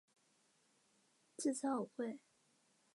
[1.37, 2.19] 这次好贵